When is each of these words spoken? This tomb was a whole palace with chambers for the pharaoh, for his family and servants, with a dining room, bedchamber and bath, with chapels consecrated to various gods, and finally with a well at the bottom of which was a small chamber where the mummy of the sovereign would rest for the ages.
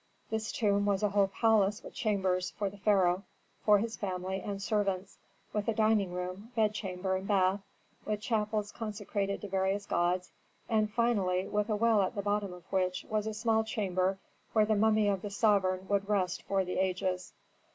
This 0.31 0.51
tomb 0.51 0.87
was 0.87 1.03
a 1.03 1.09
whole 1.09 1.27
palace 1.27 1.83
with 1.83 1.93
chambers 1.93 2.49
for 2.49 2.71
the 2.71 2.79
pharaoh, 2.79 3.21
for 3.63 3.77
his 3.77 3.95
family 3.95 4.41
and 4.41 4.59
servants, 4.59 5.19
with 5.53 5.67
a 5.67 5.75
dining 5.75 6.11
room, 6.11 6.51
bedchamber 6.55 7.15
and 7.15 7.27
bath, 7.27 7.61
with 8.03 8.19
chapels 8.19 8.71
consecrated 8.71 9.41
to 9.41 9.47
various 9.47 9.85
gods, 9.85 10.31
and 10.67 10.91
finally 10.91 11.47
with 11.47 11.69
a 11.69 11.75
well 11.75 12.01
at 12.01 12.15
the 12.15 12.23
bottom 12.23 12.51
of 12.51 12.63
which 12.73 13.05
was 13.11 13.27
a 13.27 13.33
small 13.35 13.63
chamber 13.63 14.17
where 14.53 14.65
the 14.65 14.75
mummy 14.75 15.07
of 15.07 15.21
the 15.21 15.29
sovereign 15.29 15.87
would 15.87 16.09
rest 16.09 16.41
for 16.47 16.65
the 16.65 16.79
ages. 16.79 17.33